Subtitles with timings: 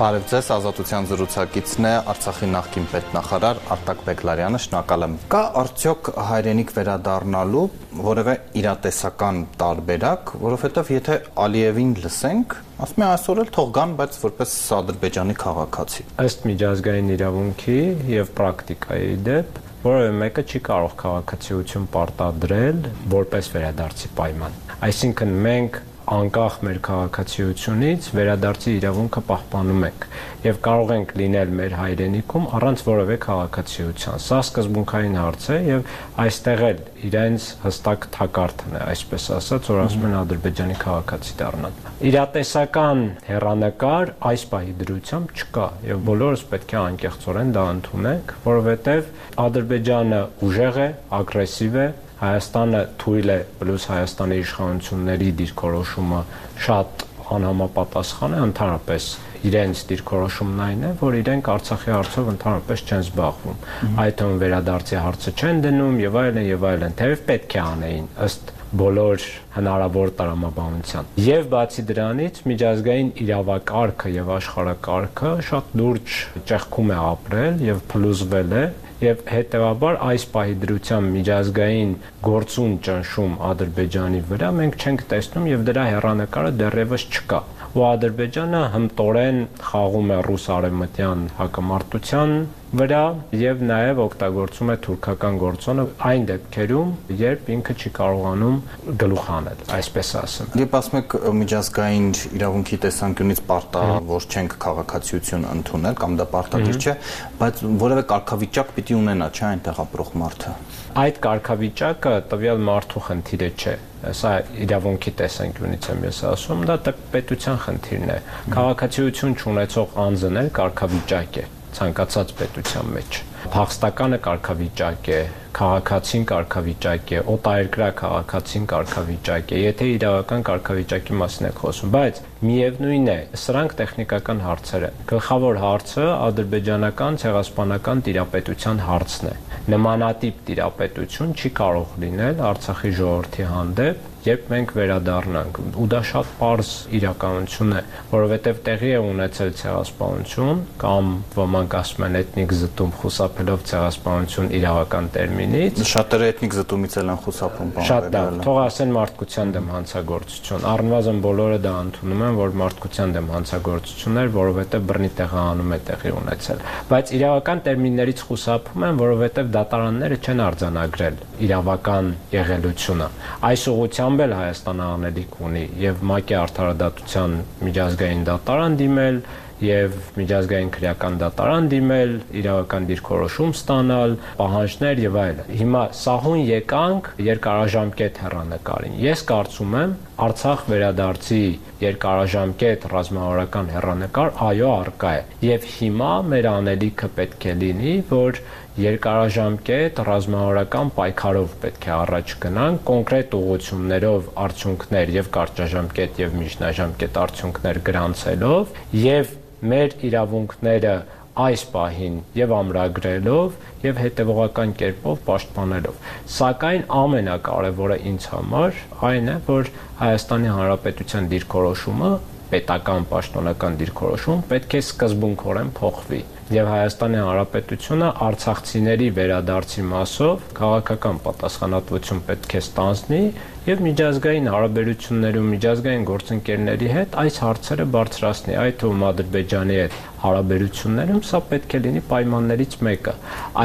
[0.00, 6.72] Բարև ձեզ, Ազատության զրուցակիցն է Արցախի նախկին պետնախարար Արտակ Բեկլարյանը, շնորհակալ եմ։ Կա արդյոք հայրենիք
[6.78, 7.64] վերադառնալու
[8.06, 14.56] որևէ իրատեսական տարբերակ, որովհետև եթե Ալիևին լսենք, ասում է այսօր էլ թող գան, բայց որպես
[14.80, 17.78] Ադրբեջանի քաղաքացի։ Ըստ միջազգային իրավունքի
[18.16, 22.82] եւ պրակտիկայի դեպ որևէ մեկը չի կարող քաղաքացիություն պարտադրել
[23.20, 24.58] որպես վերադարձի պայման։
[24.90, 25.78] Այսինքն մենք
[26.10, 30.06] անկախ մեր քաղաքացիությունից վերադարձի իրավունքը պահպանում ենք
[30.46, 35.94] եւ կարող ենք լինել մեր հայրենիքում առանց որևէ քաղաքացիության։ Սա սկզբունքային հարց է եւ
[36.24, 41.80] այստեղ էլ իրենց հստակ թակարդն է, այսպես ասած, որ ասում են Ադրբեջանի քաղաքացի դառնալ։
[42.10, 49.10] Իրատեսական հերանեկար այս պահի դրությամբ չկա եւ բոլորս պետք է անկեղծորեն դա ընդունենք, որովհետեւ
[49.46, 50.88] Ադրբեջանը ուժեղ է,
[51.20, 51.88] ագրեսիվ է,
[52.20, 56.20] Հայաստանը թույլ է պլյուս Հայաստանի իշխանությունների դիրքորոշումը
[56.66, 59.06] շատ անհամապատասխան է ընդհանրապես
[59.50, 63.60] իրենց դիրքորոշումն այն է, որ իրենք Արցախի հարցով ընդհանրապես չեն զբաղվում։
[64.04, 68.52] Այդ թվում վերադարձի հարցը չեն դնում եւ այլն եւ այլն, թեև պետք է անեին ըստ
[68.80, 69.24] բոլոր
[69.56, 77.82] հնարավոր տրամաբանության։ Եվ բացի դրանից միջազգային իրավակարգը եւ աշխարհակարգը շատ լուրջ ճեղքում է ապրել եւ
[77.90, 78.64] փլուզվել է
[79.00, 81.92] եւ հետեւաբար այս պահի դրությամբ միջազգային
[82.26, 87.40] գործուն ճնշում Ադրբեջանի վրա մենք չենք տեսնում եւ դրա հերանեկարը դեռևս չկա
[87.70, 89.40] ու Ադրբեջանը հմտորեն
[89.70, 92.34] խաղում է ռուս արևմտյան հակամարտության
[92.70, 93.02] վրա
[93.34, 98.60] եւ նաեւ օգտագործում է թուրքական գործոնը այն դեպքերում, երբ ինքը չի կարողանում
[99.00, 106.16] գլուխ անել, այսպես ասեմ։ Երբ ասում եք միջազգային իրավունքի տեսանկյունից պարտավոր չենք քաղաքացիություն ընդունել կամ
[106.20, 106.96] դա պարտադիր չէ,
[107.42, 110.56] բայց որևէ կարգավիճակ պիտի ունենա, չէ, այնտեղ ապրող մարդը։
[111.00, 114.30] Այդ կարգավիճակը տվյալ մարդու խնդիրը չէ սա
[114.64, 118.18] իրավունքի տեսանկյունից եմ ես ասում, դա պետության խնդիրն է։
[118.56, 123.18] Քաղաքացիություն չունեցող անձն էլ կարգավիճակ է ցանկացած պետության մեջ։
[123.50, 125.20] Փախստականը կարգավիճակ է,
[125.56, 133.10] քաղաքացին կարգավիճակ է, օտարերկրյա քաղաքացին կարգավիճակ է, եթե իրավական կարգավիճակի մասին եք խոսում, բայց միևնույն
[133.10, 139.36] է, սրանք տեխնիկական հարցեր են։ Գլխավոր հարցը ադրբեջանական ցեղասպանական տիրապետության հարցն է
[139.70, 146.70] նմանատիպ տիրապետություն չի կարող լինել Արցախի ժողովրդի հանդեպ երբ մենք վերադառնանք ու դա շատ པարզ
[146.98, 154.50] իրականություն է որովհետև տեղի է ունեցել ցեղասպանություն կամ ոմանք ասում են էթնիկ զտում խուսափելով ցեղասպանություն
[154.60, 159.72] իրավական տերմինից շատերը էթնիկ զտումից էլ են խուսափում բան շատ դա թող ասեն մարդկության դեմ
[159.72, 165.80] հանցագործություն առնվազն բոլորը դա ընդունում են որ մարդկության դեմ հանցագործություն էր որովհետև բռնի տեղահանում է
[165.88, 173.08] տեղի ունեցել բայց իրավական տերմիններից խուսափում են որովհետև դատարանները չեն արձանագրել իրավական եղելությունը
[173.50, 177.34] այս ուղղությամբ Անգամ էլ Հայաստանը անելիք ունի եւ ՄԱԿ-ի արդարադատության
[177.66, 179.20] միջազգային դատարան դիմել
[179.62, 188.20] եւ միջազգային քրեական դատարան դիմել, իրավական դիրքորոշում ստանալ, պահանջներ եւ այլն։ Հիմա սահուն եկանք երկարաժամկետ
[188.24, 191.44] հեռանկարին։ Ես կարծում եմ Արցախ վերադարձի
[191.80, 198.40] երկարաժամկետ ռազմավարական հեռանկար այո արկա է։ Եվ հիմա մեր անելիքը պետք է լինի, որ
[198.84, 207.80] երկարաժամկետ ռազմավարական պայքարով պետք է առաջ գնանք կոնկրետ ուղղություններով արդյունքներ եւ կարճաժամկետ եւ միջնաժամկետ արդյունքներ
[207.88, 208.76] գրանցելով
[209.08, 209.34] եւ
[209.72, 210.94] մեր իրավունքները
[211.38, 219.70] այս պահին եւ ամրագրելով եւ հետեւողական կերպով պաշտպանելով։ Սակայն ամենակարևորը ինձ համար այն է, որ
[220.00, 222.10] Հայաստանի Հանրապետության դիրքորոշումը
[222.50, 232.22] պետական պաշտոնական դիրքորոշում պետք է սկզբունքորեն փոխվի եւ Հայաստանի Հանրապետությունը արցախցիների վերադարձի մասով քաղաքական պատասխանատվություն
[232.26, 233.20] պետք է ստանձնի
[233.68, 241.42] եւ միջազգային հարաբերություններում միջազգային գործընկերների հետ այս հարցերը բարձրացնի այդ թվում Ադրբեջանի հետ հարաբերություններում սա
[241.54, 243.14] պետք է լինի պայմաններից մեկը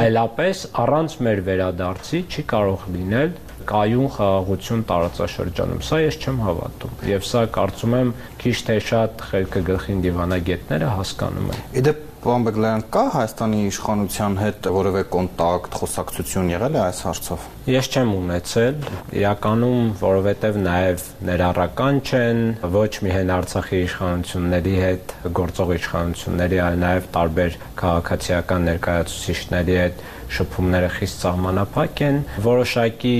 [0.02, 3.36] այլապես առանց մեր վերադարձի չի կարող լինել
[3.66, 9.62] կայուն խաղաղություն տարածաշրջանում։ Սա ես չեմ հավատում։ Եվ սա կարծում եմ քիչ թե շատ խելքը
[9.70, 16.78] գլխին դիվանագետները հասկանում են։ Իդեպ Պարոն Բեգլարյան, կա Հայաստանի իշխանության հետ որևէ կոնտակտ, խոսակցություն եղել
[16.80, 18.76] է այս հարցով։ Ես չեմ ունեցել,
[19.18, 27.56] իրականում, որովհետև նաև ներառական չեն ոչ միայն Արցախի իշխանությունների հետ, գործող իշխանությունների, այլ նաև տարբեր
[27.82, 32.16] քաղաքացիական ներկայացուցիչների հետ շփումները խիստ սահմանափակ են։
[32.46, 33.18] Որոշակի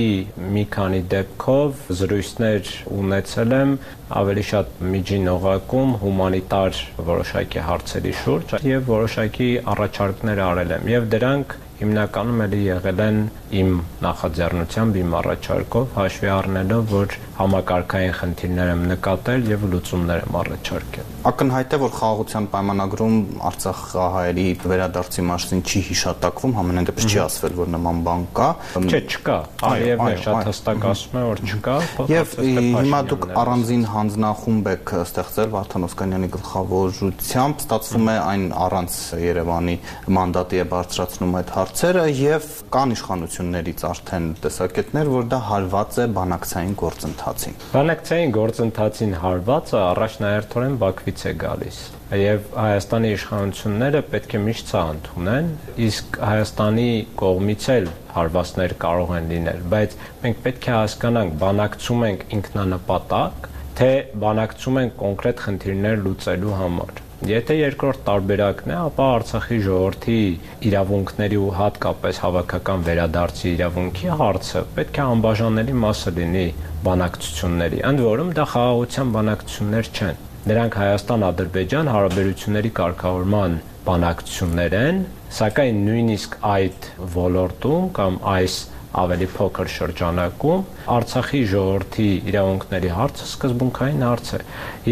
[0.55, 2.73] մի քանի դեպքով զրույցներ
[3.03, 3.77] ունեցել եմ
[4.17, 11.57] ավելի շատ միջին օղակում հումանիտար որոշակի հարցերի շուրջ եւ որոշակի առաջարկներ արել եմ եւ դրանք
[11.77, 13.17] հիմնականում էլի եղել են
[13.61, 13.73] իմ
[14.05, 21.73] նախաձեռնությամբ, իմ առաջարկով, հաշվի առնելով, որ համակարգային խնդիրներ եմ նկատել եւ լուծումներ եմ առաջարկել։ Ակնհայտ
[21.75, 23.17] է, որ խաղաղության պայմանագրում
[23.47, 28.47] Արցախահայերի վերադարձի մասին չի հիշատակվում, համենայն դեպս չի ասվել, որ նման բան կա։
[28.87, 29.37] Չէ, չկա։
[29.67, 31.75] Արիևն է շատ հստակ ասում է, որ չկա։
[32.13, 38.97] Եվ հիմա դուք առանձին հանձնախումբ եք ստեղծել Վարդան Օսկանյանի գլխավորությամբ, ստացվում է այն առանց
[39.27, 39.75] Երևանի
[40.17, 46.75] մանդատի է բարձրացնում այդ հարցերը եւ կան իշխանություններից արդեն տեսակետներ, որ դա հարված է բանակցային
[47.27, 51.79] գործընթացին։ Բանակցային գործընթացին հարվածը առաջնահերթորեն Բաքվից է գալիս
[52.17, 55.49] եւ Հայաստանի իշխանությունները պետք է միշտ սա ընդունեն,
[55.87, 56.91] իսկ Հայաստանի
[57.23, 63.91] կողմից էլ հարվածներ կարող են լինել, բայց մենք պետք է հասկանանք, բանակցում ենք ինքնանպատակ, թե
[64.23, 70.17] բանակցում ենք կոնկրետ խնդիրներ լուծելու համար։ Եթե երկրորդ տարբերակն է, ապա Արցախի ժողովրդի
[70.69, 76.45] իրավունքների ու հատկապես հավաքական վերադարձի իրավունքի հարցը պետք է անբաժանելի մասը լինի
[76.85, 83.55] բանակցությունների։ Ընդ որում դա խաղաղության բանակցություններ չեն Նրանք Հայաստան-Ադրբեջան հարաբերությունների կարգավորման
[83.87, 85.01] բանակցություններ են,
[85.37, 86.87] սակայն նույնիսկ այդ
[87.17, 88.55] ոլորտում կամ այս
[89.03, 90.63] ավելի փոքր շրջանակում
[90.95, 94.41] Արցախի ժողովրդի իրավունքների հարցը սկզբունքային հարց է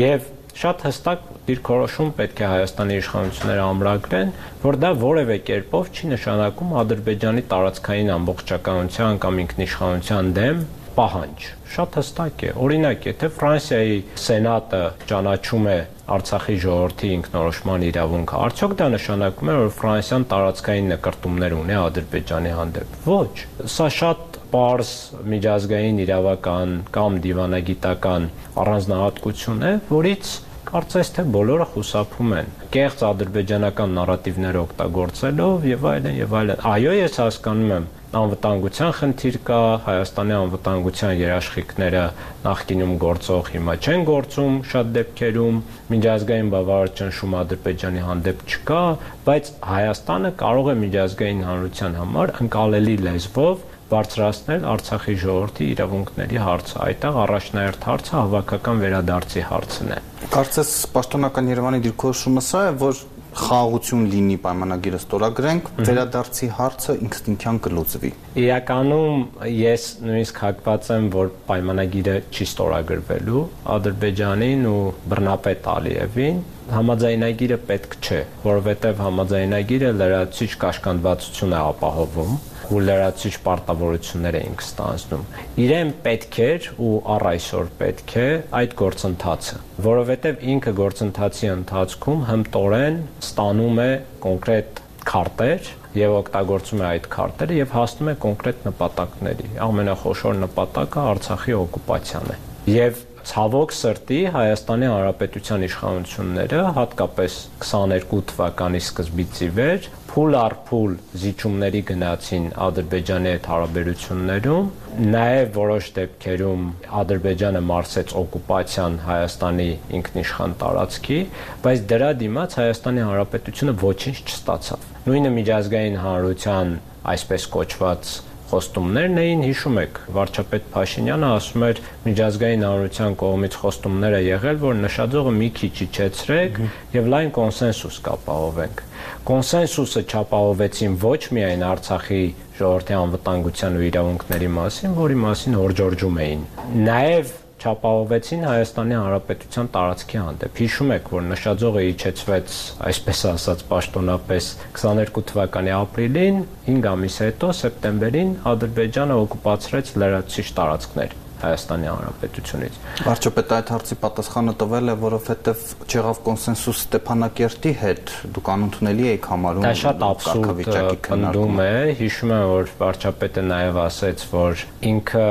[0.01, 0.27] եւ
[0.59, 4.29] շատ հստակ դիրքորոշում պետք է Հայաստանի իշխանությունները ամրագրեն,
[4.65, 10.61] որ դա որևէ կերպով չի նշանակում Ադրբեջանի տարածքային ամբողջականության կամ ինքնիշխանության դեմ
[10.95, 15.77] պահանջ։ Շատ հստակ է։ Օրինակ, եթե Ֆրանսիայի սենատը ճանաչում է
[16.15, 22.97] Արցախի ժողովրդի ինքնորոշման իրավունքը, արդյոք դա նշանակում է, որ Ֆրանսիան տարածքային նկարտումներ ունի Ադրբեջանի հանդեպ։
[23.09, 23.33] Ոչ։
[23.75, 24.91] Սա շատ պարզ
[25.33, 28.27] միջազգային իրավական կամ դիվանագիտական
[28.61, 36.33] առանձնահատկություն է, որից կարծես թե բոլորը խուսափում են կեղծ ադրբեջանական նարատիվներ օգտագործելով եւ այլն եւ
[36.39, 42.03] այլն այո ես հասկանում եմ անվտանգության խնդիր կա, Հայաստանի անվտանգության երաշխիքները
[42.45, 48.81] նախկինում գործող հիմա չեն գործում շատ դեպքերում, միջազգային բավարար ճնշում Ադրբեջանի հանդեպ չկա,
[49.27, 57.17] բայց Հայաստանը կարող է միջազգային հանրության համար ընկալելի լեզվով բարձրացնել Արցախի ժողովրդի իրավունքների հարցը։ Այդտեղ
[57.25, 59.99] առաջնահերթ հարցը հավաքական վերադարձի հարցն է։
[60.33, 63.03] Կարծես պաշտոնական Երևանի դիրքորոշումը սա է, որ
[63.35, 68.11] խաղաղություն լինի պայմանագիրը ստորագրենք, վերադարձի հարցը ինքնինքյան կլուծվի։
[68.45, 73.43] Իրականում ես նույնիսկ հակված եմ, որ պայմանագիրը չի ստորագրվելու
[73.75, 74.79] Ադրբեջանին ու
[75.11, 76.41] բռնապետ Ալիևին,
[76.75, 82.37] համաձայնագիրը պետք չէ, որովհետև համաձայնագիրը լրացուցիչ կաշկանդվածություն է ապահովում
[82.71, 85.25] ու լրացուցիչ պարտավորություններ էինք ստանձնում։
[85.65, 88.27] Իրեն պետք էր ու առ այսօր պետք է
[88.59, 93.89] այդ գործընթացը, որովհետև ինքը գործընթացի ընթացքում հմտորեն ստանում է
[94.25, 101.55] կոնկրետ քարտեր եւ օգտագործում է այդ քարտերը եւ հասնում է կոնկրետ նպատակների։ Ամենախոշոր նպատակը Արցախի
[101.59, 102.37] օկուպացիան է։
[102.75, 110.93] Եվ ցավոք սրտի Հայաստանի Հանրապետության իշխանությունները հատկապես 22 թվականի սկզբից ի վեր փուլ առ փուլ
[111.19, 114.69] զիջումների գնացին Ադրբեջանի հետ հարաբերություններում,
[115.15, 116.61] նաև որոշ դեպքերում
[117.01, 119.65] Ադրբեջանը մարսեց օկուպացիան Հայաստանի
[119.99, 121.19] ինքնիշխան տարածքի,
[121.65, 126.73] բայց դրա դիմաց Հայաստանի Հանրապետությունը ոչինչ չստացավ։ Նույնը միջազգային հանրության
[127.15, 128.15] այսպես կոչված
[128.49, 134.75] խոստումներն էին, հիշում եք, վարչապետ Փաշինյանը ասում էր միջազգային հանրության կողմից խոստումներ է եղել, որ
[134.85, 136.59] նշաձողը մի քիչ իջեցրեք
[136.95, 138.83] եւ լայն կոնսենսուս կապահովենք։
[139.25, 142.21] Կոնսենսուսը չապահովեցին ոչ միայն Արցախի
[142.55, 146.45] ժողովրդի անվտանգության ու իրավունքների մասին, որի մասին հորջորջում էին,
[146.85, 147.33] նաեւ
[147.65, 152.55] չապահովեցին Հայաստանի Հանրապետության տարածքի հանդեպ։ Հիշում եք, որ նշաձողը իջեցվեց,
[152.91, 161.87] այսպես ասած, պաշտոնապես 22 թվականի ապրիլին, 5 ամիս հետո սեպտեմբերին Ադրբեջանը օկուպացրեց լրացուցիչ տարածքներ Հայաստանի
[161.91, 169.27] Հանրապետությունից։ Վարչապետը այդ հարցի պատասխանը տվել է, որովհետև չեղավ կոնսենսուս Ստեփանակերտի հետ, դուք անընդունելի եք
[169.33, 171.69] համարում դա շատ աբսուրդ քննարկում է։
[171.99, 175.27] Հիշում եմ, որ վարչապետը նաև ասաց, որ ինքը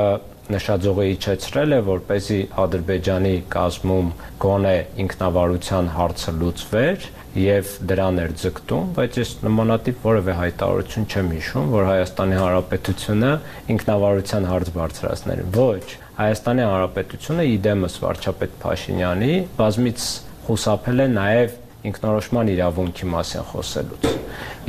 [0.53, 4.09] նշաձողը իջեցրել է, որ เป զի Ադրբեջանի կազմում
[4.43, 4.73] գոնե
[5.03, 7.07] ինքնավարության հարցը լուծվեր
[7.41, 13.31] եւ դրան էր ձգտում, բայց ես նմանատիպ որևէ հայտարարություն չեմ հիշում, որ Հայաստանի Հանրապետությունը
[13.75, 15.85] ինքնավարության հարց բարձրացներ։ Ոչ,
[16.15, 20.07] Հայաստանի Հանրապետությունը իդեմս վարչապետ Փաշինյանի բազմից
[20.45, 24.07] խուսափել է նաև ինքնորոշման իրավունքի մասին խոսելուց։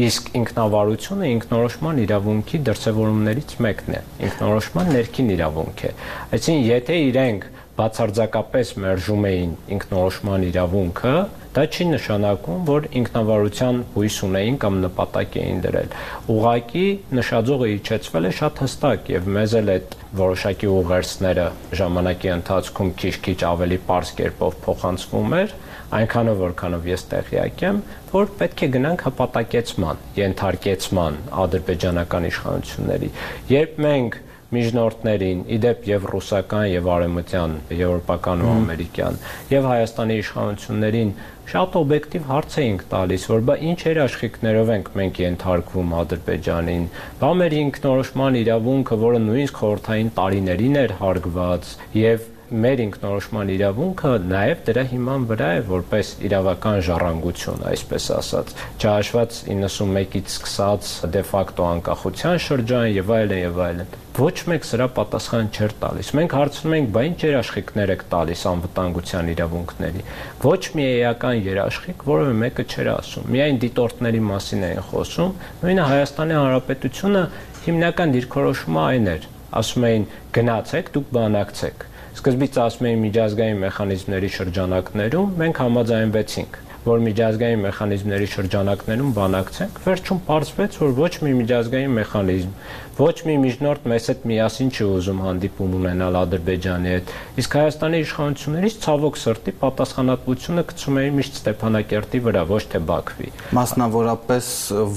[0.06, 5.92] Իսկ ինքնավարությունը ինքնորոշման իրավունքի դրսևորումներից մեկն է։ Ինքնորոշման ներքին իրավունք է։
[6.36, 7.46] Այսինքն, եթե իրենք
[7.76, 11.16] բացարձակապես մերժում էին ինքնորոշման իրավունքը,
[11.56, 15.94] դա չի նշանակում, որ ինքնավարության հույս ունեին կամ նպատակ էին դրել։
[16.34, 16.86] Ուղղակի
[17.18, 21.46] նշաձողը իջեցվել է շատ հստակ եւ մեզ էլ այդ որոշակի ուղերձները
[21.80, 25.56] ժամանակի ընթացքում քիչ-քիչ ավելի པարզ կերպով փոխանցվում էր,
[25.96, 27.80] այնքանով որքանով ես տեղյակ եմ,
[28.12, 33.10] որ պետք է գնանք հպատակեցման, ենթարկեցման ադրբեջանական իշխանությունների։
[33.52, 34.18] Երբ մենք
[34.54, 39.16] միջնորդներին, իդեպ եւ ռուսական եւ արեմտյան, եվրոպական ու ամերիկյան
[39.50, 41.10] եւ Հայաստանի իշխանություններին
[41.50, 46.86] շատ օբյեկտիվ հարց էինք տալիս, որ բա ինչ երաշխիքներով ենք մենք ենթարկվում Ադրբեջանին,
[47.22, 51.70] բա մեր ինքնորոշման իրավունքը, որը նույնիսկ խորթային տարիներին էր հարգված
[52.06, 59.38] եւ մեր ինքնորոշման իրավունքը նաև դրա հիման վրա է որպես իրավական ժառանգություն, այսպես ասած, չհաշված
[59.50, 65.74] 91-ից սկսած դե ֆակտո անկախության շրջան եւ այլն եւ այլն։ Ոչ մեկ սրա պատասխան չէր
[65.82, 70.04] տալիս։ Մենք հարցնում ենք, բա ինչ երաշխիքներ եք տալիս անվտանգության իրավունքների։
[70.46, 75.34] Ոչ մի էական երաշխիք, որևէ մեկը չէր ասում։ Միայն դիտորդների մասին էին խոսում։
[75.66, 77.26] Նույնը Հայաստանի Հանրապետությունը
[77.66, 79.28] հիմնական դիրքորոշումը այն էր։
[79.60, 81.86] Ասում էին գնացեք, դուք բանակցեք
[82.16, 90.76] Սկզբից ասում էին միջազգային մեխանիզմների շրջանակներում մենք համաձայնվեցինք որ միջազգային մեխանիզմների շրջանակներում բանակցենք, վերջում պարզվեց,
[90.82, 92.52] որ ոչ մի միջազգային մեխանիզմ,
[92.96, 97.10] ոչ մի միջնորդ մեզ հետ միասին չի ուզում հանդիպում ունենալ Ադրբեջանի հետ։
[97.42, 103.28] Իսկ Հայաստանի իշխանություններից ցավոք սրտի պատասխանատվությունը գցում էին միշտ Ստեփանակերտի վրա, ոչ թե Բաքվի։
[103.60, 104.48] Մասնավորապես,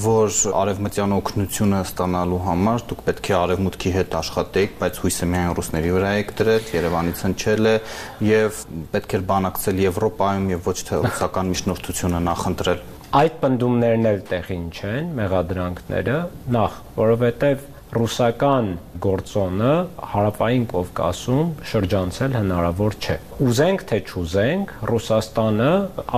[0.06, 5.94] որ արևմտյան օգնությունը ստանալու համար դուք պետք է արևմուտքի հետ աշխատեիք, բայց հույսը միայն ռուսների
[6.00, 7.76] վրա եք դրել, Երևանից հնչել է
[8.30, 8.64] եւ
[8.96, 12.82] պետք էր բանակցել Եվրոպայում եւ ոչ թե ռուսական միջնորդ հաղորդությունը նախընտրել։
[13.20, 16.18] Այդ պնդումներն էլ տեղին չեն, մեղադրանքները,
[16.54, 18.68] նախ, որովհետև ռուսական
[19.02, 19.70] գործոնը
[20.12, 25.70] հարավային Կովկասում շրջանցել հնարավոր չէ։ Ուզենք թե չուզենք, Ռուսաստանը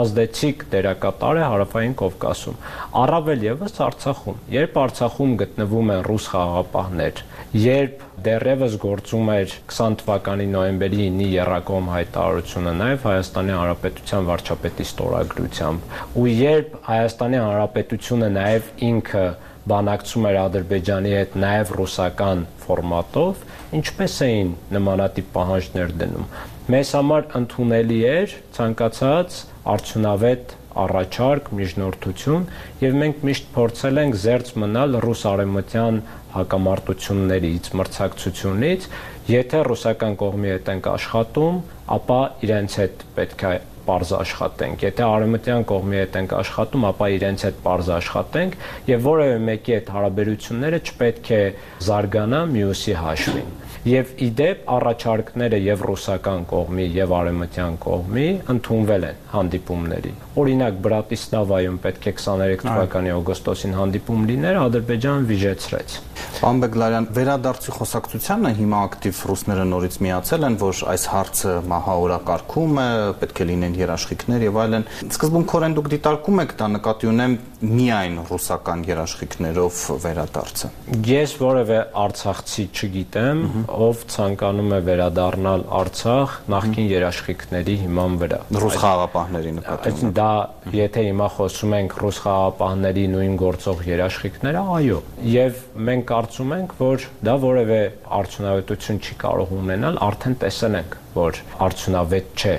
[0.01, 2.57] ազդեցիկ դերակատար է հարավային Կովկասում։
[3.01, 7.23] Առավել եւս Արցախում։ Երբ Արցախում գտնվում են ռուս խաղապահներ,
[7.61, 15.95] երբ դեռևս գործում էր 20 թվականի նոյեմբերի 9-ի Երակոմ հայտարարությունը նաև Հայաստանի Հանրապետության վարչապետի ստորագրությամբ
[16.21, 19.25] ու երբ Հայաստանի Հանրապետությունը նաև ինքը
[19.69, 23.43] բանակցում էր Ադրբեջանի հետ նաև ռուսական ֆորմատով,
[23.77, 26.31] ինչպես էին նմանատիպ պահանջներ դնում։
[26.71, 29.37] Մեզ համար ընդունելի էր ցանկացած
[29.75, 32.45] արդյունավետ առաջարկ, միջնորդություն
[32.81, 35.99] եւ մենք միշտ փորձել ենք զերծ մնալ ռուս արեմտյան
[36.35, 38.87] հակամարտություններից, մրցակցությունից,
[39.35, 41.59] եթե ռուսական կողմի հետ ենք աշխատում,
[41.99, 43.53] ապա իրենց հետ պետք է
[43.87, 48.59] parz աշխատենք։ Եթե արեմտյան կողմի հետ ենք աշխատում, ապա իրենց հետ parz աշխատենք
[48.91, 51.43] եւ որևէ մեկի հետ հարաբերությունները չպետք է
[51.89, 60.11] զարգանա մյուսի հաշվին եւ իդեպ առաջարկները եւ ռուսական կողմի եւ արեմտյան կողմի ընդունվել են հանդիպումների։
[60.41, 65.95] Օրինակ Բրատիսլավայում պետք է 23 թվականի օգոստոսին հանդիպում լիներ, Ադրբեջանը վիճեցրեց։
[66.41, 72.87] Պարոն Բեգլարյան, վերադարձի խոսակցությանը հիմա ակտիվ ռուսները նորից միացել են, որ այս հարցը մահաօրակարգում է,
[73.21, 78.83] պետք է լինեն երաշխիքներ եւ այլն։ Սկզբունքորեն դուք դիտարկում եք դա նկատի ունեմ միայն ռուսական
[78.89, 80.69] երաշխիքներով վերադարձը։
[81.11, 83.41] Ես որևէ արցախցի չգիտեմ,
[83.85, 90.31] ով ցանկանում է վերադառնալ Արցախ նախկին երաշխիքների հիման վրա։ Ռուս խաղապահների նկատմամբ։ Դա
[90.77, 94.99] եթե հիմա խոսում ենք ռուս խաղապահների նույն գործող երաշխիքները, այո։
[95.31, 95.61] Եվ
[95.91, 97.79] մենք կարծում ենք, որ դա որևէ
[98.21, 102.55] արդյունավետություն չի կարող ունենալ, արդեն տեսել ենք, որ արդյունավետ չէ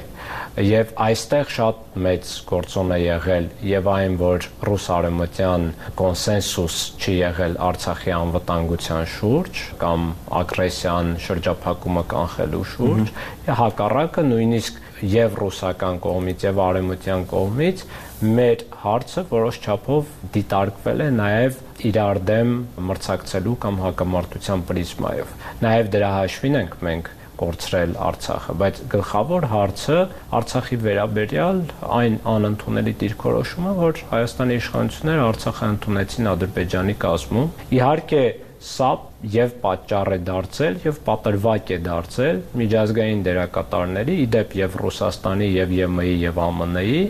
[0.61, 5.63] եւ այստեղ շատ մեծ գործոն է եղել եւ այն որ ռուս արեմտյան
[5.97, 10.05] կոնսենսուս չի եղել Արցախի անվտանգության շուրջ կամ
[10.43, 13.15] ագրեսիան շրջափակումը կանխելու շուրջ
[13.63, 17.87] հակառակը նույնիսկ եւ ռուսական կողմից եւ արեմտյան կողմից
[18.23, 21.57] մեր հարցը որոշ չափով դիտարկվել է նաև
[21.89, 22.53] իրար դեմ
[22.93, 27.11] մրցակցելու կամ հակամարտության պրիզմայով։ Նաև դրա հաշվին ենք մենք
[27.43, 29.99] կորցրել Արցախը, բայց գլխավոր հարցը
[30.39, 31.61] Արցախի վերաբերյալ
[31.99, 38.25] այն անընդունելի դիրքորոշումը, որ Հայաստանի իշխանությունները Արցախը ընդունեցին Ադրբեջանի կազմում։ Իհարկե
[38.63, 38.91] սա
[39.33, 46.15] եւ պատճառ է դարձել եւ պատրվակ է դարձել միջազգային դերակատարների իդեպ եւ Ռուսաստանի եւ ԵՄ-ի
[46.23, 47.03] եւ ԱՄՆ-ի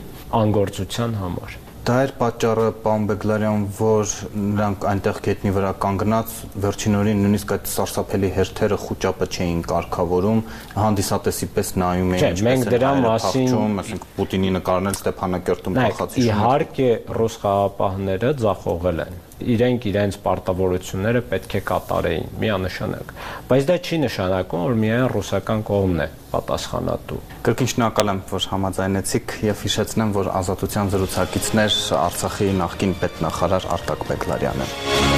[0.43, 7.25] անգործության համար Դա էր պատճառը, պարոն Բեգլարյան, որ նրանք այնտեղ գետնի վրա կանգնած վերջին օրին
[7.25, 10.45] նույնիսկ այդ սարսափելի հերթերը խոճապը չէին կարգավորում,
[10.77, 17.43] հանդիսատեսի պես նայում էին, ինչպես մենք դրա մասին, ասենք Պուտինի նկարներ Ստեփանակերտում փախած իհարկե ռուս
[17.43, 19.21] խաղապահները ձախողել են.
[19.43, 23.15] Իրենք իրենց պարտավորությունները պետք է կատարեին միանշանակ։
[23.51, 29.37] Բայց դա չի նշանակում, որ միայն ռուսական կողմն է պատասխանատու։ Կրկին շնորհակալ եմ, որ համաձայնեցիք
[29.53, 35.12] եւ հիշեցնեմ, որ ազատության զրուցակիցներ Արցախի նախկին պետնախարար Արտակ Բեկլարյանը։